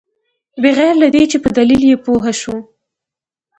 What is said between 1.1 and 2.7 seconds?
دې چې په دلیل یې پوه شوو.